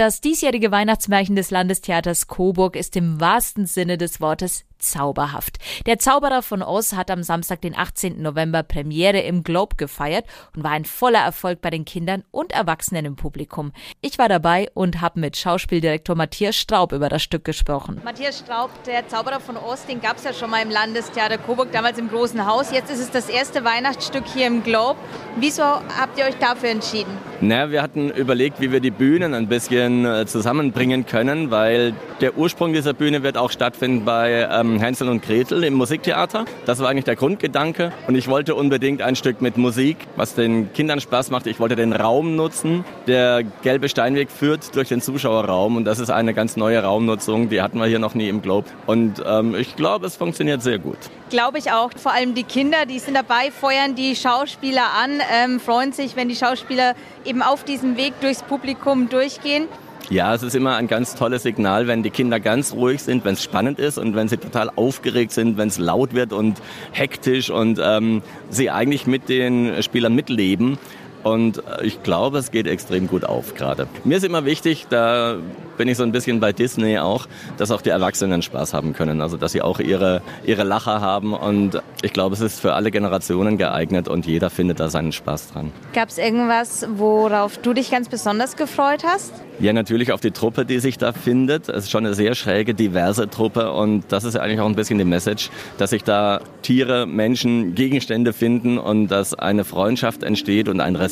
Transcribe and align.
Das 0.00 0.22
diesjährige 0.22 0.70
Weihnachtsmärchen 0.70 1.36
des 1.36 1.50
Landestheaters 1.50 2.26
Coburg 2.26 2.74
ist 2.74 2.96
im 2.96 3.20
wahrsten 3.20 3.66
Sinne 3.66 3.98
des 3.98 4.18
Wortes 4.18 4.64
zauberhaft. 4.80 5.58
Der 5.86 5.98
Zauberer 5.98 6.42
von 6.42 6.62
Oz 6.62 6.94
hat 6.94 7.10
am 7.10 7.22
Samstag, 7.22 7.60
den 7.60 7.76
18. 7.76 8.20
November, 8.20 8.62
Premiere 8.62 9.20
im 9.20 9.42
Globe 9.42 9.76
gefeiert 9.76 10.24
und 10.56 10.64
war 10.64 10.72
ein 10.72 10.84
voller 10.84 11.20
Erfolg 11.20 11.60
bei 11.60 11.70
den 11.70 11.84
Kindern 11.84 12.24
und 12.30 12.52
Erwachsenen 12.52 13.04
im 13.04 13.16
Publikum. 13.16 13.72
Ich 14.00 14.18
war 14.18 14.28
dabei 14.28 14.68
und 14.74 15.00
habe 15.00 15.20
mit 15.20 15.36
Schauspieldirektor 15.36 16.16
Matthias 16.16 16.56
Straub 16.56 16.92
über 16.92 17.08
das 17.08 17.22
Stück 17.22 17.44
gesprochen. 17.44 18.00
Matthias 18.04 18.38
Straub, 18.38 18.70
der 18.84 19.06
Zauberer 19.08 19.40
von 19.40 19.56
Oz, 19.56 19.86
den 19.86 20.00
gab 20.00 20.16
es 20.16 20.24
ja 20.24 20.32
schon 20.32 20.50
mal 20.50 20.62
im 20.62 20.70
Landestheater 20.70 21.38
Coburg, 21.38 21.72
damals 21.72 21.98
im 21.98 22.08
Großen 22.08 22.46
Haus. 22.46 22.72
Jetzt 22.72 22.90
ist 22.90 23.00
es 23.00 23.10
das 23.10 23.28
erste 23.28 23.64
Weihnachtsstück 23.64 24.24
hier 24.26 24.46
im 24.46 24.62
Globe. 24.62 24.98
Wieso 25.36 25.62
habt 25.62 26.18
ihr 26.18 26.24
euch 26.24 26.36
dafür 26.36 26.70
entschieden? 26.70 27.10
Na, 27.40 27.70
wir 27.70 27.82
hatten 27.82 28.10
überlegt, 28.10 28.60
wie 28.60 28.72
wir 28.72 28.80
die 28.80 28.90
Bühnen 28.90 29.34
ein 29.34 29.46
bisschen 29.46 29.89
äh, 30.04 30.26
zusammenbringen 30.26 31.06
können, 31.06 31.50
weil 31.50 31.94
der 32.20 32.36
Ursprung 32.36 32.72
dieser 32.72 32.92
Bühne 32.92 33.22
wird 33.22 33.36
auch 33.36 33.50
stattfinden 33.50 34.04
bei 34.04 34.48
ähm, 34.50 34.78
Hänsel 34.78 35.08
und 35.08 35.22
Gretel 35.22 35.64
im 35.64 35.74
Musiktheater. 35.74 36.44
Das 36.66 36.80
war 36.80 36.88
eigentlich 36.88 37.04
der 37.04 37.16
Grundgedanke. 37.16 37.92
Und 38.06 38.14
ich 38.14 38.28
wollte 38.28 38.54
unbedingt 38.54 39.02
ein 39.02 39.16
Stück 39.16 39.40
mit 39.40 39.56
Musik, 39.56 39.96
was 40.16 40.34
den 40.34 40.72
Kindern 40.72 41.00
Spaß 41.00 41.30
macht. 41.30 41.46
Ich 41.46 41.60
wollte 41.60 41.76
den 41.76 41.92
Raum 41.92 42.36
nutzen. 42.36 42.84
Der 43.06 43.42
gelbe 43.62 43.88
Steinweg 43.88 44.30
führt 44.30 44.74
durch 44.76 44.88
den 44.88 45.00
Zuschauerraum 45.00 45.76
und 45.76 45.84
das 45.84 45.98
ist 45.98 46.10
eine 46.10 46.34
ganz 46.34 46.56
neue 46.56 46.82
Raumnutzung. 46.82 47.48
Die 47.48 47.62
hatten 47.62 47.78
wir 47.78 47.86
hier 47.86 47.98
noch 47.98 48.14
nie 48.14 48.28
im 48.28 48.42
Globe. 48.42 48.68
Und 48.86 49.22
ähm, 49.26 49.54
ich 49.54 49.76
glaube, 49.76 50.06
es 50.06 50.16
funktioniert 50.16 50.62
sehr 50.62 50.78
gut. 50.78 50.98
Glaube 51.30 51.58
ich 51.58 51.70
auch. 51.70 51.90
Vor 51.96 52.12
allem 52.12 52.34
die 52.34 52.42
Kinder, 52.42 52.86
die 52.86 52.98
sind 52.98 53.14
dabei, 53.14 53.50
feuern 53.52 53.94
die 53.94 54.16
Schauspieler 54.16 54.86
an, 55.02 55.20
ähm, 55.32 55.60
freuen 55.60 55.92
sich, 55.92 56.16
wenn 56.16 56.28
die 56.28 56.34
Schauspieler 56.34 56.94
eben 57.24 57.42
auf 57.42 57.64
diesem 57.64 57.96
Weg 57.96 58.20
durchs 58.20 58.42
Publikum 58.42 59.08
durchgehen. 59.08 59.68
Ja, 60.10 60.34
es 60.34 60.42
ist 60.42 60.56
immer 60.56 60.74
ein 60.74 60.88
ganz 60.88 61.14
tolles 61.14 61.44
Signal, 61.44 61.86
wenn 61.86 62.02
die 62.02 62.10
Kinder 62.10 62.40
ganz 62.40 62.72
ruhig 62.72 63.00
sind, 63.00 63.24
wenn 63.24 63.34
es 63.34 63.44
spannend 63.44 63.78
ist 63.78 63.96
und 63.96 64.16
wenn 64.16 64.26
sie 64.26 64.38
total 64.38 64.68
aufgeregt 64.74 65.30
sind, 65.30 65.56
wenn 65.56 65.68
es 65.68 65.78
laut 65.78 66.14
wird 66.14 66.32
und 66.32 66.60
hektisch 66.90 67.48
und 67.48 67.78
ähm, 67.80 68.20
sie 68.50 68.70
eigentlich 68.70 69.06
mit 69.06 69.28
den 69.28 69.80
Spielern 69.84 70.16
mitleben. 70.16 70.78
Und 71.22 71.58
äh, 71.58 71.84
ich 71.84 72.02
glaube, 72.02 72.38
es 72.38 72.50
geht 72.50 72.66
extrem 72.66 73.06
gut 73.06 73.24
auf 73.24 73.54
gerade. 73.54 73.86
Mir 74.04 74.16
ist 74.16 74.24
immer 74.24 74.44
wichtig, 74.44 74.86
da 74.88 75.36
bin 75.76 75.88
ich 75.88 75.96
so 75.96 76.02
ein 76.02 76.12
bisschen 76.12 76.40
bei 76.40 76.52
Disney 76.52 76.98
auch, 76.98 77.26
dass 77.56 77.70
auch 77.70 77.80
die 77.80 77.88
Erwachsenen 77.88 78.42
Spaß 78.42 78.74
haben 78.74 78.92
können. 78.92 79.20
Also 79.20 79.36
dass 79.36 79.52
sie 79.52 79.62
auch 79.62 79.80
ihre, 79.80 80.20
ihre 80.44 80.62
Lacher 80.62 81.00
haben. 81.00 81.32
Und 81.32 81.82
ich 82.02 82.12
glaube, 82.12 82.34
es 82.34 82.40
ist 82.40 82.60
für 82.60 82.74
alle 82.74 82.90
Generationen 82.90 83.56
geeignet 83.56 84.08
und 84.08 84.26
jeder 84.26 84.50
findet 84.50 84.80
da 84.80 84.90
seinen 84.90 85.12
Spaß 85.12 85.52
dran. 85.52 85.72
Gab 85.94 86.08
es 86.08 86.18
irgendwas, 86.18 86.86
worauf 86.96 87.58
du 87.58 87.72
dich 87.72 87.90
ganz 87.90 88.08
besonders 88.08 88.56
gefreut 88.56 89.04
hast? 89.04 89.32
Ja, 89.58 89.74
natürlich 89.74 90.12
auf 90.12 90.20
die 90.20 90.30
Truppe, 90.30 90.64
die 90.64 90.78
sich 90.80 90.96
da 90.96 91.12
findet. 91.12 91.68
Es 91.68 91.84
ist 91.84 91.90
schon 91.90 92.06
eine 92.06 92.14
sehr 92.14 92.34
schräge, 92.34 92.74
diverse 92.74 93.28
Truppe 93.28 93.72
und 93.72 94.04
das 94.08 94.24
ist 94.24 94.36
eigentlich 94.36 94.60
auch 94.60 94.66
ein 94.66 94.74
bisschen 94.74 94.98
die 94.98 95.04
Message, 95.04 95.50
dass 95.76 95.90
sich 95.90 96.02
da 96.02 96.40
Tiere, 96.62 97.06
Menschen, 97.06 97.74
Gegenstände 97.74 98.32
finden 98.32 98.78
und 98.78 99.08
dass 99.08 99.34
eine 99.34 99.64
Freundschaft 99.64 100.22
entsteht 100.22 100.68
und 100.68 100.80
ein 100.80 100.96
Respekt 100.96 101.09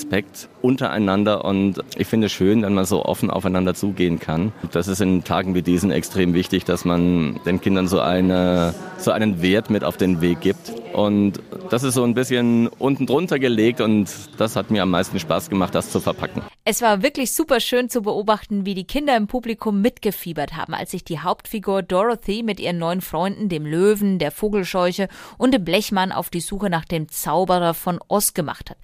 untereinander 0.63 1.45
und 1.45 1.83
ich 1.97 2.07
finde 2.07 2.27
es 2.27 2.33
schön, 2.33 2.63
wenn 2.63 2.75
man 2.75 2.85
so 2.85 3.05
offen 3.05 3.31
aufeinander 3.31 3.75
zugehen 3.75 4.19
kann. 4.19 4.53
Das 4.73 4.89
ist 4.89 5.01
in 5.01 5.25
Tagen 5.25 5.55
wie 5.55 5.63
diesen 5.63 5.91
extrem 5.91 6.35
wichtig, 6.35 6.65
dass 6.65 6.85
man 6.85 7.41
den 7.47 7.61
Kindern 7.61 7.89
so, 7.89 8.01
eine, 8.01 8.75
so 8.99 9.11
einen 9.11 9.43
Wert 9.43 9.71
mit 9.71 9.85
auf 9.85 9.97
den 9.97 10.21
Weg 10.21 10.41
gibt 10.41 10.73
und 10.93 11.41
das 11.71 11.83
ist 11.83 11.95
so 11.95 12.03
ein 12.03 12.15
bisschen 12.15 12.69
unten 12.69 13.07
drunter 13.07 13.39
gelegt 13.39 13.81
und 13.81 14.09
das 14.39 14.57
hat 14.57 14.71
mir 14.71 14.83
am 14.83 14.91
meisten 14.91 15.21
Spaß 15.21 15.49
gemacht, 15.51 15.75
das 15.75 15.91
zu 15.91 16.01
verpacken. 16.01 16.43
Es 16.65 16.83
war 16.83 17.03
wirklich 17.03 17.33
super 17.33 17.61
schön 17.61 17.89
zu 17.89 18.03
beobachten, 18.03 18.67
wie 18.67 18.75
die 18.75 18.85
Kinder 18.85 19.17
im 19.17 19.27
Publikum 19.27 19.81
mitgefiebert 19.81 20.57
haben, 20.57 20.75
als 20.75 20.91
sich 20.91 21.05
die 21.05 21.21
Hauptfigur 21.21 21.83
Dorothy 21.83 22.43
mit 22.43 22.59
ihren 22.61 22.79
neuen 22.79 23.01
Freunden, 23.01 23.49
dem 23.49 23.65
Löwen, 23.65 24.19
der 24.19 24.31
Vogelscheuche 24.31 25.09
und 25.37 25.55
dem 25.55 25.65
Blechmann 25.65 26.13
auf 26.13 26.31
die 26.31 26.41
Suche 26.41 26.69
nach 26.69 26.85
dem 26.85 27.09
Zauberer 27.09 27.75
von 27.75 28.01
Oz 28.09 28.35
gemacht 28.35 28.71
hat. 28.71 28.79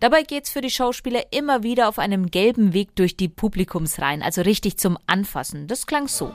Dabei 0.00 0.22
geht's 0.22 0.50
für 0.56 0.62
die 0.62 0.70
Schauspieler 0.70 1.20
immer 1.32 1.62
wieder 1.62 1.86
auf 1.86 1.98
einem 1.98 2.30
gelben 2.30 2.72
Weg 2.72 2.96
durch 2.96 3.14
die 3.14 3.28
Publikumsreihen, 3.28 4.22
also 4.22 4.40
richtig 4.40 4.78
zum 4.78 4.96
Anfassen. 5.06 5.66
Das 5.66 5.86
klang 5.86 6.08
so. 6.08 6.32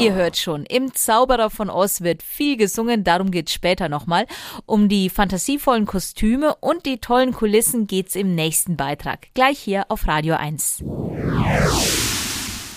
Ihr 0.00 0.14
hört 0.14 0.36
schon, 0.36 0.66
im 0.66 0.92
Zauberer 0.92 1.50
von 1.50 1.70
Oz 1.70 2.00
wird 2.00 2.24
viel 2.24 2.56
gesungen, 2.56 3.04
darum 3.04 3.30
geht's 3.30 3.52
später 3.52 3.88
nochmal. 3.88 4.26
Um 4.66 4.88
die 4.88 5.10
fantasievollen 5.10 5.86
Kostüme 5.86 6.56
und 6.56 6.86
die 6.86 6.98
tollen 6.98 7.32
Kulissen 7.32 7.86
geht's 7.86 8.16
im 8.16 8.34
nächsten 8.34 8.76
Beitrag. 8.76 9.28
Gleich 9.34 9.60
hier 9.60 9.84
auf 9.90 10.08
Radio 10.08 10.34
1. 10.34 10.82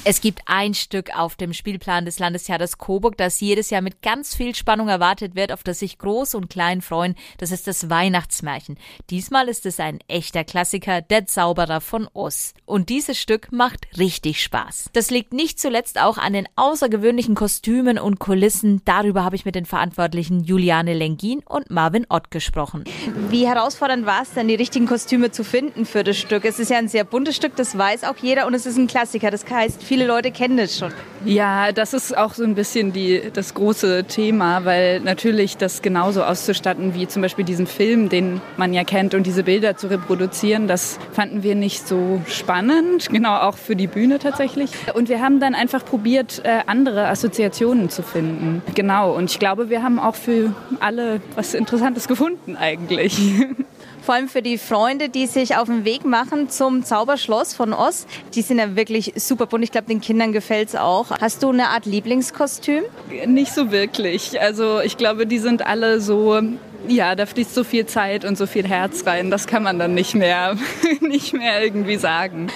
Es 0.06 0.20
gibt 0.20 0.42
ein 0.48 0.74
Stück 0.74 1.18
auf 1.18 1.38
dem 1.38 1.54
Spielplan 1.54 2.04
des 2.04 2.20
Landestheaters 2.20 2.78
Coburg, 2.78 3.16
das 3.16 3.40
jedes 3.40 3.70
Jahr 3.70 3.82
mit 3.82 4.02
ganz 4.02 4.36
viel 4.36 4.54
Spannung 4.54 4.90
erwartet 4.90 5.34
wird, 5.34 5.54
auf 5.54 5.64
das 5.64 5.80
sich 5.80 5.98
Groß 5.98 6.36
und 6.36 6.50
Klein 6.50 6.82
freuen. 6.82 7.16
Das 7.38 7.54
ist 7.54 7.68
das 7.68 7.90
Weihnachtsmärchen. 7.90 8.78
Diesmal 9.10 9.48
ist 9.48 9.66
es 9.66 9.80
ein 9.80 10.00
echter 10.10 10.44
Klassiker, 10.44 11.02
der 11.02 11.26
Zauberer 11.26 11.80
von 11.80 12.10
Oz. 12.12 12.54
Und 12.66 12.90
dieses 12.90 13.18
Stück 13.18 13.54
macht 13.54 13.88
richtig 13.98 14.44
Spaß. 14.44 14.90
Das 14.92 15.10
liegt 15.10 15.32
nicht 15.32 15.58
zuletzt 15.58 15.98
auch 15.98 16.18
an 16.18 16.34
den 16.34 16.50
außergewöhnlichen 16.58 17.36
Kostümen 17.36 17.98
und 17.98 18.20
Kulissen. 18.20 18.82
Darüber 18.84 19.24
habe 19.24 19.38
ich 19.38 19.46
mit 19.46 19.56
den 19.56 19.66
Verantwortlichen 19.66 20.44
Juliane 20.44 20.96
Lengin 20.96 21.42
und 21.46 21.72
Marvin 21.72 22.06
Ott 22.10 22.30
gesprochen. 22.30 22.84
Wie 23.30 23.48
herausfordernd 23.48 24.06
war 24.06 24.24
es 24.24 24.34
denn, 24.34 24.50
die 24.50 24.56
richtigen 24.56 24.86
Kostüme 24.86 25.32
zu 25.32 25.46
finden 25.46 25.86
für 25.86 26.04
das 26.04 26.18
Stück? 26.18 26.44
Es 26.44 26.60
ist 26.60 26.72
ja 26.72 26.78
ein 26.78 26.90
sehr 26.90 27.06
buntes 27.06 27.38
Stück, 27.38 27.56
das 27.56 27.78
weiß 27.78 28.04
auch 28.04 28.18
jeder 28.18 28.48
und 28.48 28.54
es 28.54 28.66
ist 28.66 28.78
ein 28.78 28.88
Klassiker. 28.88 29.32
Das 29.32 29.50
heißt, 29.50 29.82
viele 29.94 30.08
Leute 30.08 30.32
kennen 30.32 30.58
das 30.58 30.80
schon. 30.80 30.92
Ja, 31.24 31.72
das 31.72 31.94
ist 31.94 32.18
auch 32.18 32.34
so 32.34 32.44
ein 32.44 32.56
bisschen 32.56 32.94
die, 32.94 33.30
das 33.32 33.54
große 33.54 34.06
Thema, 34.06 34.66
weil 34.66 35.02
natürlich 35.02 35.56
das 35.56 35.84
genauso 35.84 36.24
auszustatten 36.24 36.96
wie 36.96 37.08
zum 37.08 37.22
Beispiel 37.22 37.46
diesen 37.46 37.68
Film, 37.68 38.10
den 38.10 38.42
man 38.58 38.74
ja 38.74 38.84
kennt 38.86 39.14
und 39.14 39.28
diese 39.28 39.44
Bilder 39.44 39.78
zu 39.78 39.92
reproduzieren, 39.92 40.68
das 40.68 40.98
fanden 41.12 41.44
wir 41.44 41.54
nicht 41.54 41.88
so 41.88 42.24
spannend, 42.28 43.10
genau 43.12 43.38
auch 43.38 43.56
für 43.56 43.76
die 43.76 43.86
Bühne 43.86 44.18
tatsächlich. 44.18 44.72
Und 44.96 45.10
wir 45.10 45.22
haben 45.22 45.40
dann 45.40 45.54
einfach 45.54 45.86
probiert, 45.86 46.42
äh, 46.44 46.62
andere 46.66 47.08
Assoziationen 47.08 47.92
zu 47.92 48.02
finden. 48.02 48.64
Genau, 48.74 49.14
und 49.16 49.30
ich 49.30 49.38
glaube, 49.38 49.70
wir 49.70 49.84
haben 49.84 50.00
auch 50.00 50.16
für 50.16 50.56
alle 50.80 51.22
was 51.36 51.54
Interessantes 51.54 52.08
gefunden 52.08 52.58
eigentlich. 52.58 53.22
Vor 54.06 54.16
allem 54.16 54.28
für 54.28 54.42
die 54.42 54.58
Freunde, 54.58 55.08
die 55.08 55.28
sich 55.28 55.56
auf 55.56 55.68
den 55.68 55.86
Weg 55.86 56.04
machen 56.04 56.50
zum 56.50 56.84
Zauberschloss 56.84 57.54
von 57.54 57.72
Oz. 57.72 58.06
Die 58.36 58.42
sind 58.42 58.60
ja 58.60 58.76
wirklich 58.76 59.14
super 59.16 59.46
bunt. 59.46 59.64
Ich 59.64 59.72
glaube, 59.72 59.88
den 59.88 60.02
Kindern 60.02 60.34
gefällt 60.34 60.70
es 60.70 60.76
auch. 60.76 61.12
Hast 61.22 61.42
du 61.42 61.52
eine 61.52 61.70
Art 61.70 61.86
Lieblingskostüm? 61.86 62.84
Nicht 63.28 63.54
so 63.54 63.72
wirklich. 63.72 64.42
Also 64.42 64.82
ich 64.82 64.98
glaube, 64.98 65.26
die 65.26 65.40
sind 65.40 65.66
alle 65.66 66.02
so 66.02 66.42
ja, 66.88 67.16
da 67.16 67.26
fließt 67.26 67.54
so 67.54 67.64
viel 67.64 67.86
Zeit 67.86 68.26
und 68.26 68.38
so 68.38 68.46
viel 68.46 68.68
Herz 68.68 69.06
rein, 69.06 69.32
das 69.32 69.48
kann 69.48 69.64
man 69.64 69.80
dann 69.80 69.94
nicht 69.94 70.16
mehr, 70.16 70.58
nicht 71.00 71.34
mehr 71.34 71.64
irgendwie 71.64 71.96
sagen. 71.96 72.48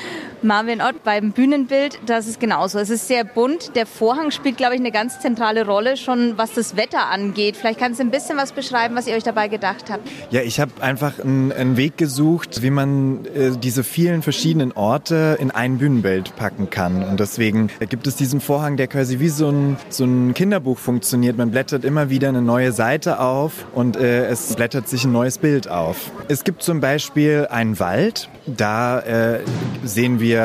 Marvin 0.47 0.81
Ott 0.81 1.03
beim 1.03 1.33
Bühnenbild, 1.33 1.99
das 2.05 2.25
ist 2.25 2.39
genauso. 2.39 2.79
Es 2.79 2.89
ist 2.89 3.09
sehr 3.09 3.25
bunt. 3.25 3.75
Der 3.75 3.85
Vorhang 3.85 4.31
spielt, 4.31 4.55
glaube 4.55 4.75
ich, 4.75 4.79
eine 4.79 4.93
ganz 4.93 5.19
zentrale 5.19 5.65
Rolle, 5.65 5.97
schon 5.97 6.37
was 6.37 6.53
das 6.53 6.77
Wetter 6.77 7.09
angeht. 7.09 7.57
Vielleicht 7.57 7.79
kannst 7.79 7.99
du 7.99 8.05
ein 8.05 8.11
bisschen 8.11 8.37
was 8.37 8.53
beschreiben, 8.53 8.95
was 8.95 9.07
ihr 9.07 9.15
euch 9.15 9.23
dabei 9.23 9.49
gedacht 9.49 9.91
habt. 9.91 10.07
Ja, 10.29 10.39
ich 10.39 10.61
habe 10.61 10.71
einfach 10.79 11.19
einen, 11.19 11.51
einen, 11.51 11.75
Weg 11.75 11.97
gesucht, 11.97 12.61
wie 12.61 12.69
man 12.69 13.25
äh, 13.25 13.57
diese 13.61 13.83
vielen 13.83 14.21
verschiedenen 14.21 14.71
Orte 14.71 15.37
in 15.37 15.51
ein 15.51 15.79
Bühnenbild 15.79 16.37
packen 16.37 16.69
kann. 16.69 17.03
Und 17.03 17.19
deswegen 17.19 17.69
gibt 17.89 18.07
es 18.07 18.15
diesen 18.15 18.39
Vorhang, 18.39 18.77
der 18.77 18.87
quasi 18.87 19.19
wie 19.19 19.27
so 19.27 19.49
ein, 19.49 19.75
so 19.89 20.05
ein 20.05 20.33
Kinderbuch 20.33 20.77
funktioniert. 20.77 21.35
Man 21.37 21.51
blättert 21.51 21.83
immer 21.83 22.09
wieder 22.09 22.29
eine 22.29 22.41
neue 22.41 22.71
Seite 22.71 23.19
auf 23.19 23.65
und 23.75 23.97
äh, 23.97 24.27
es 24.27 24.55
blättert 24.55 24.87
sich 24.87 25.03
ein 25.03 25.11
neues 25.11 25.39
Bild 25.39 25.67
auf. 25.67 26.09
Es 26.29 26.45
gibt 26.45 26.63
zum 26.63 26.79
Beispiel 26.79 27.47
einen 27.51 27.81
Wald, 27.81 28.29
da 28.45 29.01
äh, 29.01 29.41
sehen 29.83 30.21
wir 30.21 30.36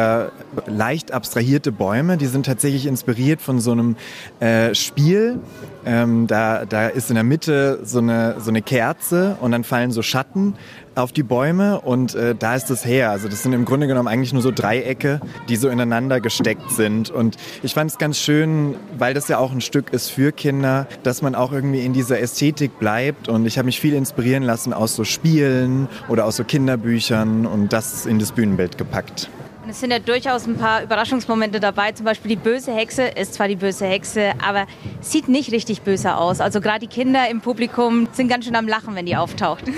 leicht 0.66 1.12
abstrahierte 1.12 1.72
Bäume, 1.72 2.16
die 2.16 2.26
sind 2.26 2.46
tatsächlich 2.46 2.86
inspiriert 2.86 3.40
von 3.40 3.60
so 3.60 3.72
einem 3.72 3.96
äh, 4.40 4.74
Spiel. 4.74 5.40
Ähm, 5.84 6.26
da, 6.26 6.64
da 6.64 6.88
ist 6.88 7.10
in 7.10 7.16
der 7.16 7.24
Mitte 7.24 7.80
so 7.82 7.98
eine, 7.98 8.36
so 8.38 8.50
eine 8.50 8.62
Kerze 8.62 9.36
und 9.40 9.50
dann 9.50 9.64
fallen 9.64 9.90
so 9.90 10.02
Schatten 10.02 10.54
auf 10.94 11.12
die 11.12 11.22
Bäume 11.22 11.80
und 11.80 12.14
äh, 12.14 12.34
da 12.34 12.54
ist 12.54 12.70
es 12.70 12.84
her. 12.84 13.10
Also 13.10 13.28
das 13.28 13.42
sind 13.42 13.52
im 13.52 13.64
Grunde 13.64 13.86
genommen 13.86 14.08
eigentlich 14.08 14.32
nur 14.32 14.42
so 14.42 14.50
Dreiecke, 14.50 15.20
die 15.48 15.56
so 15.56 15.68
ineinander 15.68 16.20
gesteckt 16.20 16.70
sind. 16.70 17.10
Und 17.10 17.36
ich 17.62 17.74
fand 17.74 17.90
es 17.90 17.98
ganz 17.98 18.18
schön, 18.18 18.74
weil 18.98 19.14
das 19.14 19.28
ja 19.28 19.38
auch 19.38 19.52
ein 19.52 19.60
Stück 19.60 19.92
ist 19.92 20.10
für 20.10 20.32
Kinder, 20.32 20.86
dass 21.02 21.22
man 21.22 21.34
auch 21.34 21.52
irgendwie 21.52 21.84
in 21.84 21.92
dieser 21.92 22.20
Ästhetik 22.20 22.78
bleibt. 22.78 23.28
Und 23.28 23.46
ich 23.46 23.58
habe 23.58 23.66
mich 23.66 23.80
viel 23.80 23.94
inspirieren 23.94 24.42
lassen 24.42 24.72
aus 24.72 24.94
so 24.94 25.04
Spielen 25.04 25.88
oder 26.08 26.26
aus 26.26 26.36
so 26.36 26.44
Kinderbüchern 26.44 27.46
und 27.46 27.72
das 27.72 28.06
in 28.06 28.18
das 28.18 28.32
Bühnenbild 28.32 28.78
gepackt. 28.78 29.30
Und 29.62 29.70
es 29.70 29.78
sind 29.78 29.92
ja 29.92 30.00
durchaus 30.00 30.46
ein 30.46 30.56
paar 30.56 30.82
Überraschungsmomente 30.82 31.60
dabei. 31.60 31.92
Zum 31.92 32.04
Beispiel 32.04 32.30
die 32.30 32.36
böse 32.36 32.74
Hexe 32.74 33.04
ist 33.04 33.34
zwar 33.34 33.46
die 33.46 33.54
böse 33.54 33.86
Hexe, 33.86 34.32
aber 34.44 34.66
sieht 35.00 35.28
nicht 35.28 35.52
richtig 35.52 35.82
böse 35.82 36.16
aus. 36.16 36.40
Also 36.40 36.60
gerade 36.60 36.80
die 36.80 36.88
Kinder 36.88 37.28
im 37.30 37.40
Publikum 37.40 38.08
sind 38.12 38.26
ganz 38.28 38.44
schön 38.44 38.56
am 38.56 38.66
Lachen, 38.66 38.96
wenn 38.96 39.06
die 39.06 39.16
auftaucht. 39.16 39.64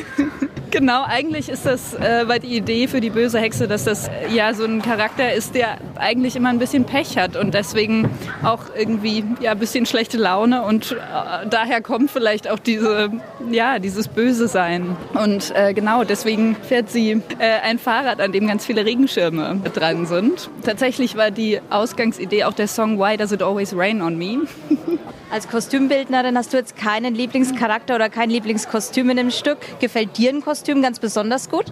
Genau, 0.75 1.05
eigentlich 1.07 1.49
ist 1.49 1.67
das 1.67 1.95
äh, 1.95 2.41
die 2.41 2.57
Idee 2.57 2.89
für 2.89 3.01
die 3.01 3.11
böse 3.11 3.39
Hexe, 3.39 3.69
dass 3.69 3.85
das 3.85 4.09
äh, 4.09 4.35
ja 4.35 4.53
so 4.55 4.65
ein 4.65 4.83
Charakter 4.83 5.33
ist, 5.33 5.55
der 5.55 5.79
eigentlich 5.95 6.35
immer 6.35 6.49
ein 6.49 6.59
bisschen 6.59 6.85
Pech 6.85 7.17
hat 7.17 7.37
und 7.37 7.55
deswegen 7.55 8.11
auch 8.43 8.65
irgendwie 8.77 9.23
ja 9.39 9.53
ein 9.53 9.59
bisschen 9.61 9.87
schlechte 9.87 10.19
Laune 10.19 10.63
und 10.63 10.91
äh, 10.91 11.47
daher 11.49 11.81
kommt 11.81 12.11
vielleicht 12.11 12.51
auch 12.51 12.59
diese 12.59 13.13
ja 13.53 13.79
dieses 13.79 14.09
Böse 14.09 14.49
sein 14.49 14.97
und 15.15 15.55
äh, 15.55 15.75
genau 15.75 16.03
deswegen 16.03 16.57
fährt 16.57 16.91
sie 16.91 17.23
äh, 17.39 17.61
ein 17.63 17.79
Fahrrad, 17.79 18.21
an 18.21 18.33
dem 18.33 18.49
ganz 18.49 18.67
viele 18.67 18.85
Regenschirme 18.85 19.61
dran 19.75 20.07
sind. 20.07 20.51
Tatsächlich 20.65 21.17
war 21.17 21.31
die 21.31 21.61
Ausgangsidee 21.71 22.43
auch 22.43 22.53
der 22.53 22.67
Song 22.67 22.99
Why 22.99 23.17
Does 23.17 23.31
It 23.31 23.45
Always 23.45 23.77
Rain 23.77 24.03
on 24.03 24.19
Me. 24.19 24.41
Als 25.35 25.49
Kostümbildnerin 25.49 26.39
hast 26.39 26.53
du 26.53 26.57
jetzt 26.59 26.77
keinen 26.77 27.13
Lieblingscharakter 27.13 27.97
oder 27.97 28.09
kein 28.09 28.31
Lieblingskostüm 28.31 29.11
in 29.11 29.17
dem 29.17 29.31
Stück. 29.33 29.59
Gefällt 29.81 30.17
dir 30.17 30.31
ein 30.31 30.43
Kostüm 30.43 30.81
ganz 30.81 31.01
besonders 31.01 31.51
gut? 31.51 31.65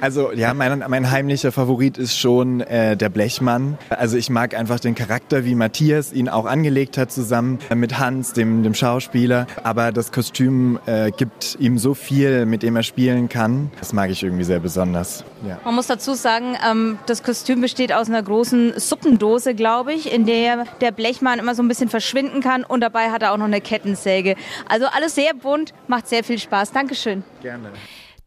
Also 0.00 0.30
ja, 0.30 0.54
mein, 0.54 0.84
mein 0.86 1.10
heimlicher 1.10 1.50
Favorit 1.50 1.98
ist 1.98 2.16
schon 2.16 2.60
äh, 2.60 2.96
der 2.96 3.08
Blechmann. 3.08 3.76
Also 3.90 4.16
ich 4.16 4.30
mag 4.30 4.54
einfach 4.54 4.78
den 4.78 4.94
Charakter, 4.94 5.44
wie 5.44 5.56
Matthias 5.56 6.12
ihn 6.12 6.28
auch 6.28 6.46
angelegt 6.46 6.96
hat, 6.96 7.10
zusammen 7.10 7.58
mit 7.74 7.98
Hans, 7.98 8.34
dem, 8.34 8.62
dem 8.62 8.74
Schauspieler. 8.74 9.48
Aber 9.64 9.90
das 9.90 10.12
Kostüm 10.12 10.78
äh, 10.86 11.10
gibt 11.10 11.56
ihm 11.58 11.76
so 11.76 11.94
viel, 11.94 12.46
mit 12.46 12.62
dem 12.62 12.76
er 12.76 12.84
spielen 12.84 13.28
kann. 13.28 13.72
Das 13.80 13.92
mag 13.92 14.10
ich 14.10 14.22
irgendwie 14.22 14.44
sehr 14.44 14.60
besonders. 14.60 15.24
Ja. 15.44 15.58
Man 15.64 15.74
muss 15.74 15.88
dazu 15.88 16.14
sagen, 16.14 16.56
ähm, 16.70 17.00
das 17.06 17.24
Kostüm 17.24 17.62
besteht 17.62 17.92
aus 17.92 18.08
einer 18.08 18.22
großen 18.22 18.74
Suppendose, 18.76 19.56
glaube 19.56 19.92
ich, 19.92 20.12
in 20.12 20.24
der 20.24 20.66
der 20.80 20.92
Blechmann 20.92 21.40
immer 21.40 21.56
so 21.56 21.64
ein 21.64 21.68
bisschen 21.68 21.88
verschwinden 21.88 22.42
kann 22.42 22.62
und 22.62 22.80
dabei 22.80 23.07
hat 23.12 23.22
er 23.22 23.32
auch 23.32 23.36
noch 23.36 23.46
eine 23.46 23.60
Kettensäge. 23.60 24.36
Also 24.68 24.86
alles 24.86 25.14
sehr 25.14 25.34
bunt, 25.34 25.74
macht 25.86 26.08
sehr 26.08 26.24
viel 26.24 26.38
Spaß. 26.38 26.72
Dankeschön. 26.72 27.24
Gerne. 27.42 27.72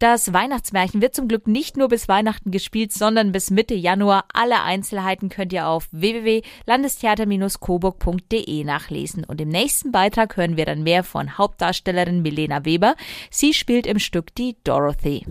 Das 0.02 0.34
Weihnachtsmärchen 0.34 1.00
wird 1.00 1.14
zum 1.14 1.28
Glück 1.28 1.46
nicht 1.46 1.78
nur 1.78 1.88
bis 1.88 2.08
Weihnachten 2.08 2.50
gespielt, 2.50 2.92
sondern 2.92 3.32
bis 3.32 3.52
Mitte 3.52 3.76
Januar. 3.76 4.26
Alle 4.34 4.64
Einzelheiten 4.64 5.30
könnt 5.30 5.54
ihr 5.54 5.68
auf 5.68 5.88
www.landestheater-coburg.de 5.92 8.64
nachlesen. 8.64 9.24
Und 9.24 9.40
im 9.40 9.50
nächsten 9.50 9.92
Beitrag 9.92 10.38
hören 10.38 10.58
wir 10.58 10.66
dann 10.66 10.82
mehr 10.82 11.04
von 11.04 11.38
Hauptdarstellerin 11.38 12.24
Milena 12.24 12.66
Weber. 12.66 12.96
Sie 13.30 13.54
spielt 13.54 13.86
im 13.86 14.00
Stück 14.00 14.34
die 14.34 14.56
Dorothy. 14.64 15.24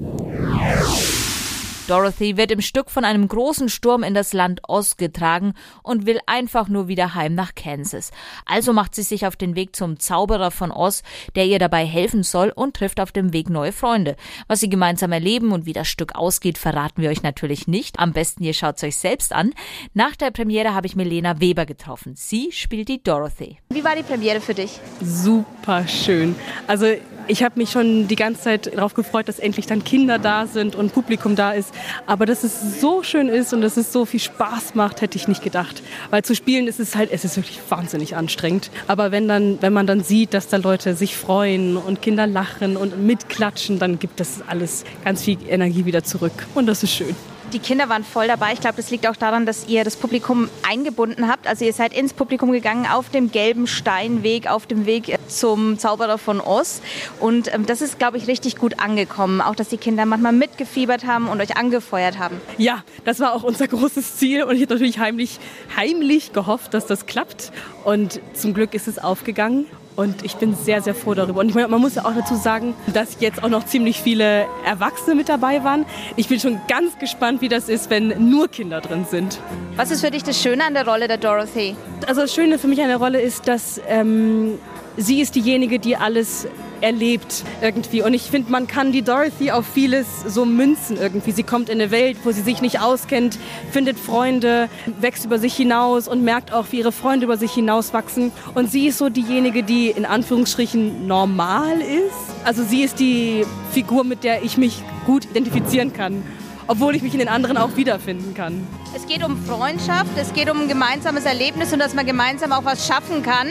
Dorothy 1.91 2.37
wird 2.37 2.53
im 2.53 2.61
Stück 2.61 2.89
von 2.89 3.05
einem 3.05 3.27
großen 3.27 3.69
Sturm 3.69 4.05
in 4.05 4.15
das 4.15 4.33
Land 4.33 4.61
Oz 4.69 4.97
getragen 4.97 5.55
und 5.83 6.07
will 6.07 6.21
einfach 6.27 6.69
nur 6.69 6.87
wieder 6.87 7.17
heim 7.17 7.35
nach 7.35 7.57
Kansas. 7.57 8.13
Also 8.47 8.73
macht 8.73 8.95
sie 8.95 9.03
sich 9.03 9.27
auf 9.27 9.35
den 9.35 9.57
Weg 9.57 9.75
zum 9.75 9.99
Zauberer 9.99 10.53
von 10.53 10.71
Oz, 10.71 11.03
der 11.35 11.47
ihr 11.47 11.59
dabei 11.59 11.85
helfen 11.85 12.23
soll 12.23 12.53
und 12.55 12.77
trifft 12.77 13.01
auf 13.01 13.11
dem 13.11 13.33
Weg 13.33 13.51
neue 13.51 13.73
Freunde. 13.73 14.15
Was 14.47 14.61
sie 14.61 14.69
gemeinsam 14.69 15.11
erleben 15.11 15.51
und 15.51 15.67
wie 15.67 15.73
das 15.73 15.89
Stück 15.89 16.15
ausgeht, 16.15 16.59
verraten 16.59 17.03
wir 17.03 17.11
euch 17.11 17.25
natürlich 17.25 17.67
nicht. 17.67 17.99
Am 17.99 18.13
besten 18.13 18.45
ihr 18.45 18.55
schaut 18.55 18.77
es 18.77 18.85
euch 18.85 18.97
selbst 18.97 19.33
an. 19.33 19.53
Nach 19.93 20.15
der 20.15 20.31
Premiere 20.31 20.75
habe 20.75 20.87
ich 20.87 20.95
Milena 20.95 21.41
Weber 21.41 21.67
getroffen. 21.67 22.15
Sie 22.15 22.53
spielt 22.53 22.89
die 22.89 23.03
Dorothy. 23.03 23.59
Wie 23.71 23.83
war 23.83 23.97
die 23.97 24.05
Premiere 24.05 24.41
für 24.41 24.55
dich? 24.55 24.79
Super 25.03 25.89
schön. 25.89 26.37
Also 26.69 26.87
ich 27.31 27.45
habe 27.45 27.59
mich 27.59 27.71
schon 27.71 28.09
die 28.09 28.17
ganze 28.17 28.43
Zeit 28.43 28.75
darauf 28.75 28.95
gefreut, 28.95 29.29
dass 29.29 29.39
endlich 29.39 29.67
dann 29.67 29.85
Kinder 29.85 30.19
da 30.19 30.47
sind 30.47 30.75
und 30.75 30.93
Publikum 30.93 31.37
da 31.37 31.53
ist. 31.53 31.73
Aber 32.07 32.27
dass 32.27 32.43
es 32.43 32.81
so 32.81 33.05
schön 33.05 33.29
ist 33.29 33.55
und 33.55 33.61
dass 33.61 33.77
es 33.77 33.93
so 33.93 34.05
viel 34.05 34.19
Spaß 34.19 34.75
macht, 34.75 35.01
hätte 35.01 35.17
ich 35.17 35.29
nicht 35.29 35.43
gedacht. 35.43 35.83
Weil 36.11 36.23
zu 36.23 36.35
spielen 36.35 36.67
ist 36.67 36.81
es 36.81 36.97
halt, 36.97 37.11
es 37.13 37.25
ist 37.25 37.37
wirklich 37.37 37.61
wahnsinnig 37.69 38.17
anstrengend. 38.17 38.71
Aber 38.89 39.13
wenn 39.13 39.29
dann, 39.29 39.59
wenn 39.61 39.73
man 39.73 39.87
dann 39.87 40.03
sieht, 40.03 40.35
dass 40.35 40.49
da 40.49 40.57
Leute 40.57 40.95
sich 40.97 41.17
freuen 41.17 41.77
und 41.77 42.03
Kinder 42.03 42.27
lachen 42.27 42.77
und 42.77 43.01
mitklatschen, 43.01 43.79
dann 43.79 44.01
gibt 44.01 44.19
das 44.19 44.43
alles 44.49 44.85
ganz 45.05 45.23
viel 45.23 45.39
Energie 45.49 45.85
wieder 45.85 46.03
zurück. 46.03 46.49
Und 46.55 46.67
das 46.67 46.83
ist 46.83 46.93
schön. 46.93 47.15
Die 47.53 47.59
Kinder 47.59 47.89
waren 47.89 48.05
voll 48.05 48.29
dabei. 48.29 48.53
Ich 48.53 48.61
glaube, 48.61 48.77
das 48.77 48.93
liegt 48.93 49.09
auch 49.09 49.17
daran, 49.17 49.45
dass 49.45 49.67
ihr 49.67 49.83
das 49.83 49.97
Publikum 49.97 50.49
eingebunden 50.69 51.27
habt. 51.27 51.49
Also 51.49 51.65
ihr 51.65 51.73
seid 51.73 51.93
ins 51.93 52.13
Publikum 52.13 52.53
gegangen 52.53 52.87
auf 52.87 53.09
dem 53.09 53.33
gelben 53.33 53.67
Steinweg, 53.67 54.49
auf 54.49 54.67
dem 54.67 54.87
Weg 54.87 55.19
zum 55.27 55.77
Zauberer 55.77 56.19
von 56.19 56.41
Oz. 56.41 56.81
Und 57.19 57.53
ähm, 57.53 57.67
das 57.67 57.83
ist, 57.83 57.99
glaube 57.99 58.19
ich, 58.19 58.29
richtig 58.29 58.55
gut 58.55 58.79
angekommen. 58.79 59.41
Auch, 59.41 59.57
dass 59.57 59.69
die 59.69 59.79
Kinder 59.79 60.07
manchmal 60.07 60.33
mitgefiebert 60.33 61.07
haben 61.07 61.27
und 61.27 61.41
euch 61.41 61.57
angefeuert 61.57 62.21
haben. 62.21 62.41
Ja, 62.57 62.85
das 63.05 63.19
war 63.19 63.35
auch 63.35 63.43
unser 63.43 63.67
großes 63.67 64.17
Ziel. 64.17 64.45
Und 64.45 64.55
ich 64.55 64.63
habe 64.63 64.75
natürlich 64.75 65.01
heimlich, 65.01 65.41
heimlich 65.77 66.33
gehofft, 66.33 66.73
dass 66.73 66.87
das 66.87 67.07
klappt. 67.07 67.51
Und 67.83 68.21
zum 68.33 68.55
Glück 68.55 68.75
ist 68.75 68.87
es 68.87 69.01
aufgegangen. 69.01 69.67
Und 69.97 70.25
ich 70.25 70.37
bin 70.37 70.55
sehr, 70.55 70.81
sehr 70.83 70.95
froh 70.95 71.15
darüber. 71.15 71.41
Und 71.41 71.49
ich 71.49 71.55
meine, 71.55 71.69
man 71.69 71.81
muss 71.81 71.95
ja 71.95 72.05
auch 72.05 72.15
dazu 72.15 72.35
sagen, 72.37 72.75
dass 72.93 73.17
jetzt 73.21 73.43
auch 73.43 73.49
noch 73.49 73.67
ziemlich 73.67 74.01
viele 74.01 74.47
Erwachsene 74.65 75.15
mit 75.15 75.29
dabei 75.29 75.63
waren. 75.65 75.85
Ich 76.17 76.29
bin 76.29 76.41
schon 76.41 76.61
ganz 76.69 76.99
gespannt, 76.99 77.41
wie 77.41 77.49
das 77.49 77.69
ist, 77.69 77.91
wenn 77.91 78.31
nur 78.31 78.49
Kinder 78.49 78.81
drin 78.81 79.05
sind. 79.09 79.41
Was 79.77 79.91
ist 79.91 80.01
für 80.01 80.11
dich 80.11 80.23
das 80.23 80.41
Schöne 80.41 80.65
an 80.65 80.75
der 80.75 80.87
Rolle 80.87 81.09
der 81.09 81.19
Dorothy? 81.19 81.77
Also 82.07 82.23
das 82.23 82.35
Schöne 82.35 82.59
für 82.59 82.69
mich 82.69 82.81
an 82.81 82.89
der 82.89 82.99
Rolle 82.99 83.21
ist, 83.21 83.49
dass 83.49 83.81
ähm, 83.89 84.59
sie 84.97 85.21
ist 85.21 85.35
diejenige, 85.35 85.79
die 85.79 85.97
alles 85.97 86.47
erlebt 86.81 87.45
irgendwie. 87.61 88.03
Und 88.03 88.15
ich 88.15 88.23
finde, 88.23 88.51
man 88.51 88.67
kann 88.67 88.93
die 88.93 89.03
Dorothy 89.03 89.51
auf 89.51 89.67
vieles 89.67 90.07
so 90.27 90.45
münzen 90.45 90.97
irgendwie. 90.97 91.33
Sie 91.33 91.43
kommt 91.43 91.69
in 91.69 91.81
eine 91.81 91.91
Welt, 91.91 92.19
wo 92.25 92.33
sie 92.33 92.41
sich 92.41 92.63
nicht 92.63 92.81
auskennt, 92.81 93.39
findet 93.71 93.99
Freunde, 93.99 94.69
wächst 95.01 95.25
über 95.25 95.39
sich 95.39 95.55
hinaus 95.55 96.09
und 96.09 96.25
merkt 96.25 96.53
auch, 96.53 96.67
wie 96.71 96.79
ihre 96.79 96.93
Freunde 96.93 97.27
über 97.27 97.37
sich 97.37 97.53
hinauswachsen. 97.53 98.33
Und 98.55 98.71
sie 98.71 98.89
ist 98.89 98.99
so 98.99 99.09
diejenige, 99.09 99.63
die 99.63 99.91
in 99.91 100.07
Anführungsstrichen 100.07 101.07
normal 101.07 101.81
ist. 101.81 102.45
Also 102.45 102.63
sie 102.63 102.83
ist 102.83 102.99
die 102.99 103.45
Figur, 103.73 104.05
mit 104.05 104.25
der 104.25 104.43
ich 104.43 104.57
mich 104.57 104.83
gut 105.07 105.25
identifizieren 105.27 105.93
kann 105.93 106.23
obwohl 106.71 106.95
ich 106.95 107.03
mich 107.03 107.13
in 107.15 107.19
den 107.19 107.29
anderen 107.29 107.57
auch 107.57 107.77
wiederfinden 107.77 108.33
kann. 108.33 108.65
Es 108.93 109.07
geht 109.07 109.23
um 109.23 109.37
Freundschaft, 109.45 110.11
es 110.17 110.33
geht 110.33 110.51
um 110.51 110.63
ein 110.63 110.69
gemeinsames 110.69 111.25
Erlebnis 111.25 111.73
und 111.73 111.79
dass 111.79 111.95
man 111.95 112.07
gemeinsam 112.07 112.51
auch 112.51 112.65
was 112.65 112.89
schaffen 112.89 113.23
kann. 113.23 113.49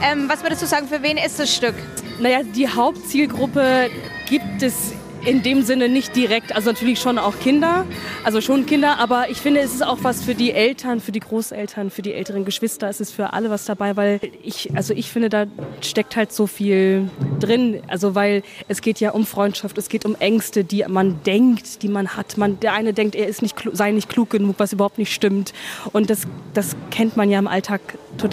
Ähm, 0.00 0.28
was 0.28 0.42
würdest 0.42 0.62
du 0.62 0.66
sagen, 0.66 0.86
für 0.86 1.02
wen 1.02 1.16
ist 1.16 1.40
das 1.40 1.52
Stück? 1.52 1.74
Naja, 2.20 2.42
die 2.44 2.68
Hauptzielgruppe 2.68 3.90
gibt 4.28 4.62
es 4.62 4.92
in 5.26 5.42
dem 5.42 5.62
Sinne 5.62 5.88
nicht 5.88 6.14
direkt, 6.14 6.54
also 6.54 6.70
natürlich 6.70 7.00
schon 7.00 7.18
auch 7.18 7.38
Kinder, 7.40 7.84
also 8.22 8.40
schon 8.40 8.64
Kinder, 8.64 8.98
aber 8.98 9.28
ich 9.28 9.38
finde, 9.38 9.60
es 9.60 9.74
ist 9.74 9.84
auch 9.84 9.98
was 10.02 10.22
für 10.22 10.36
die 10.36 10.52
Eltern, 10.52 11.00
für 11.00 11.10
die 11.10 11.20
Großeltern, 11.20 11.90
für 11.90 12.02
die 12.02 12.12
älteren 12.12 12.44
Geschwister, 12.44 12.88
es 12.88 13.00
ist 13.00 13.10
für 13.12 13.32
alle 13.32 13.50
was 13.50 13.64
dabei, 13.64 13.96
weil 13.96 14.20
ich, 14.44 14.70
also 14.76 14.94
ich 14.94 15.10
finde, 15.10 15.28
da 15.28 15.46
steckt 15.80 16.14
halt 16.14 16.32
so 16.32 16.46
viel 16.46 17.10
drin, 17.40 17.82
also 17.88 18.14
weil 18.14 18.44
es 18.68 18.80
geht 18.80 19.00
ja 19.00 19.10
um 19.10 19.26
Freundschaft, 19.26 19.76
es 19.78 19.88
geht 19.88 20.04
um 20.04 20.14
Ängste, 20.14 20.62
die 20.62 20.84
man 20.88 21.20
denkt, 21.24 21.82
die 21.82 21.88
man 21.88 22.16
hat. 22.16 22.38
Man, 22.38 22.60
der 22.60 22.74
eine 22.74 22.92
denkt, 22.92 23.16
er 23.16 23.26
ist 23.26 23.42
nicht, 23.42 23.56
sei 23.72 23.90
nicht 23.90 24.08
klug 24.08 24.30
genug, 24.30 24.54
was 24.58 24.72
überhaupt 24.72 24.98
nicht 24.98 25.12
stimmt 25.12 25.52
und 25.92 26.08
das, 26.08 26.22
das 26.54 26.76
kennt 26.92 27.16
man 27.16 27.30
ja 27.30 27.40
im 27.40 27.48
Alltag, 27.48 27.80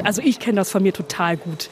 also 0.04 0.22
ich 0.24 0.40
kenne 0.40 0.58
das 0.58 0.70
von 0.70 0.84
mir 0.84 0.94
total 0.94 1.38
gut. 1.38 1.70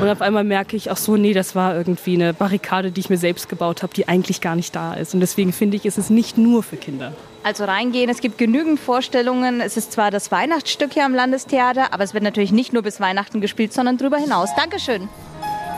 Und 0.00 0.08
auf 0.08 0.20
einmal 0.20 0.44
merke 0.44 0.76
ich, 0.76 0.90
ach 0.90 0.96
so, 0.96 1.16
nee, 1.16 1.32
das 1.32 1.54
war 1.54 1.76
irgendwie 1.76 2.14
eine 2.14 2.34
Barrikade, 2.34 2.92
die 2.92 3.00
ich 3.00 3.10
mir 3.10 3.16
selbst 3.16 3.48
gebaut 3.48 3.82
habe, 3.82 3.92
die 3.94 4.08
eigentlich 4.08 4.40
gar 4.40 4.51
nicht 4.56 4.74
da 4.74 4.94
ist. 4.94 5.14
Und 5.14 5.20
deswegen 5.20 5.52
finde 5.52 5.76
ich, 5.76 5.86
ist 5.86 5.98
es 5.98 6.10
nicht 6.10 6.38
nur 6.38 6.62
für 6.62 6.76
Kinder. 6.76 7.12
Also 7.42 7.64
reingehen, 7.64 8.08
es 8.08 8.20
gibt 8.20 8.38
genügend 8.38 8.78
Vorstellungen. 8.78 9.60
Es 9.60 9.76
ist 9.76 9.92
zwar 9.92 10.10
das 10.10 10.30
Weihnachtsstück 10.30 10.94
hier 10.94 11.04
am 11.04 11.14
Landestheater, 11.14 11.92
aber 11.92 12.04
es 12.04 12.14
wird 12.14 12.24
natürlich 12.24 12.52
nicht 12.52 12.72
nur 12.72 12.82
bis 12.82 13.00
Weihnachten 13.00 13.40
gespielt, 13.40 13.72
sondern 13.72 13.98
darüber 13.98 14.18
hinaus. 14.18 14.50
Dankeschön. 14.56 15.08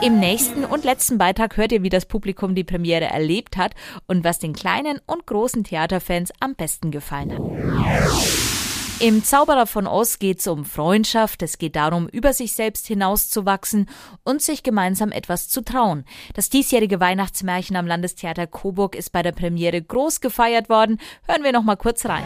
Im 0.03 0.21
nächsten 0.21 0.65
und 0.65 0.85
letzten 0.85 1.17
Beitrag 1.17 1.57
hört 1.57 1.73
ihr, 1.73 1.83
wie 1.83 1.89
das 1.89 2.05
Publikum 2.05 2.55
die 2.55 2.65
Premiere 2.65 3.07
erlebt 3.07 3.57
hat 3.57 3.73
und 4.07 4.25
was 4.25 4.39
den 4.39 4.53
kleinen 4.53 5.01
und 5.07 5.27
großen 5.27 5.65
Theaterfans 5.65 6.31
am 6.41 6.55
besten 6.55 6.91
gefallen 6.91 7.33
hat. 7.33 8.54
Im 9.05 9.23
Zauberer 9.23 9.67
von 9.67 9.87
Oz 9.87 10.19
geht 10.19 10.39
es 10.39 10.47
um 10.47 10.65
Freundschaft, 10.65 11.43
es 11.43 11.59
geht 11.59 11.77
darum, 11.77 12.09
über 12.09 12.33
sich 12.33 12.55
selbst 12.55 12.87
hinauszuwachsen 12.87 13.91
und 14.25 14.41
sich 14.41 14.63
gemeinsam 14.63 15.13
etwas 15.13 15.51
zu 15.51 15.63
trauen. 15.63 16.07
Das 16.33 16.49
diesjährige 16.49 17.01
Weihnachtsmärchen 17.01 17.77
am 17.77 17.87
Landestheater 17.87 18.47
Coburg 18.47 18.97
ist 18.97 19.13
bei 19.13 19.23
der 19.23 19.33
Premiere 19.33 19.83
groß 19.83 20.23
gefeiert 20.23 20.71
worden. 20.71 20.99
Hören 21.29 21.45
wir 21.45 21.53
noch 21.53 21.65
mal 21.65 21.77
kurz 21.77 22.07
rein. 22.07 22.25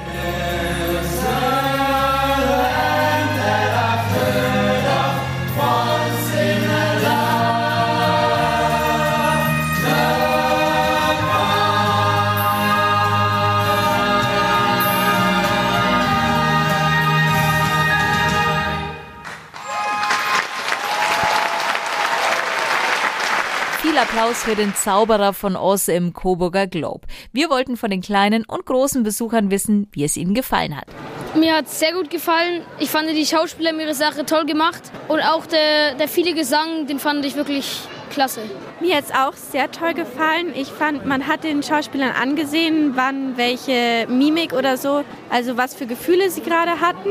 Applaus 24.01 24.45
für 24.45 24.55
den 24.55 24.77
Zauberer 24.77 25.33
von 25.33 25.57
Oz 25.57 25.89
im 25.89 26.13
Coburger 26.13 26.69
Globe. 26.69 27.07
Wir 27.33 27.51
wollten 27.51 27.77
von 27.77 27.91
den 27.91 28.01
kleinen 28.01 28.45
und 28.45 28.65
großen 28.65 29.03
Besuchern 29.03 29.51
wissen, 29.51 29.89
wie 29.91 30.05
es 30.05 30.17
ihnen 30.17 30.35
gefallen 30.35 30.77
hat. 30.77 30.87
Mir 31.35 31.57
hat 31.57 31.67
es 31.67 31.81
sehr 31.81 31.93
gut 31.93 32.09
gefallen. 32.09 32.63
Ich 32.79 32.91
fand 32.91 33.09
die 33.11 33.27
Schauspieler 33.27 33.71
haben 33.71 33.81
ihre 33.81 33.95
Sache 33.95 34.25
toll 34.25 34.47
gemacht. 34.47 34.83
Und 35.09 35.21
auch 35.21 35.47
der, 35.47 35.95
der 35.95 36.07
viele 36.07 36.35
Gesang, 36.35 36.87
den 36.87 37.01
fand 37.01 37.25
ich 37.25 37.35
wirklich 37.35 37.81
klasse. 38.09 38.43
Mir 38.81 38.97
hat 38.97 39.05
es 39.05 39.11
auch 39.11 39.35
sehr 39.35 39.71
toll 39.71 39.95
gefallen. 39.95 40.53
Ich 40.55 40.69
fand, 40.69 41.05
man 41.05 41.27
hat 41.27 41.43
den 41.43 41.63
Schauspielern 41.63 42.13
angesehen, 42.13 42.93
wann 42.95 43.37
welche 43.37 44.07
Mimik 44.09 44.53
oder 44.53 44.77
so, 44.77 45.05
also 45.29 45.57
was 45.57 45.75
für 45.75 45.87
Gefühle 45.87 46.31
sie 46.31 46.43
gerade 46.43 46.81
hatten. 46.81 47.11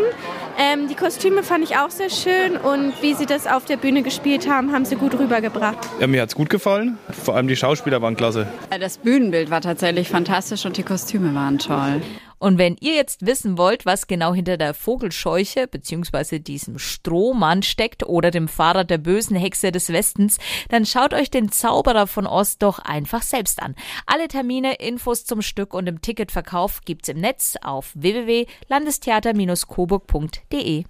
Ähm, 0.60 0.88
die 0.88 0.96
Kostüme 0.96 1.44
fand 1.44 1.64
ich 1.64 1.78
auch 1.78 1.92
sehr 1.92 2.10
schön 2.10 2.58
und 2.58 2.94
wie 3.02 3.14
sie 3.14 3.28
das 3.28 3.46
auf 3.46 3.66
der 3.66 3.78
Bühne 3.78 4.02
gespielt 4.02 4.50
haben, 4.50 4.72
haben 4.72 4.86
sie 4.86 4.96
gut 4.96 5.14
rübergebracht. 5.18 5.78
Ja, 6.00 6.08
mir 6.08 6.22
hat 6.22 6.30
es 6.30 6.36
gut 6.36 6.50
gefallen. 6.50 6.98
Vor 7.12 7.36
allem 7.36 7.48
die 7.48 7.56
Schauspieler 7.56 8.02
waren 8.02 8.16
klasse. 8.16 8.48
Das 8.80 8.98
Bühnenbild 8.98 9.52
war 9.52 9.62
tatsächlich 9.62 10.10
fantastisch 10.10 10.66
und 10.66 10.76
die 10.78 10.84
Kostüme 10.84 11.36
waren 11.36 11.60
toll. 11.60 12.02
Und 12.39 12.58
wenn 12.58 12.75
ihr 12.79 12.96
jetzt 12.96 13.25
wissen 13.25 13.58
wollt, 13.58 13.86
was 13.86 14.08
genau 14.08 14.34
hinter 14.34 14.58
der 14.58 14.74
Vogelscheuche 14.74 15.67
bzw. 15.67 16.39
diesem 16.39 16.79
Strohmann 16.79 17.63
steckt 17.63 18.06
oder 18.06 18.32
dem 18.32 18.48
Fahrrad 18.48 18.89
der 18.89 18.98
bösen 18.98 19.36
Hexe 19.36 19.72
des 19.72 19.91
Westens, 19.91 20.38
dann 20.70 20.86
schaut 20.86 21.13
euch 21.13 21.29
den 21.32 21.51
Zauberer 21.51 22.08
von 22.08 22.27
Ost 22.27 22.63
doch 22.63 22.79
einfach 22.79 23.22
selbst 23.22 23.62
an. 23.62 23.75
Alle 24.06 24.27
Termine, 24.27 24.75
Infos 24.75 25.24
zum 25.25 25.41
Stück 25.41 25.74
und 25.74 25.88
im 25.88 26.01
Ticketverkauf 26.01 26.82
gibt's 26.86 27.10
im 27.10 27.20
Netz 27.20 27.56
auf 27.62 27.91
www.landestheater-coburg.de. 27.96 30.86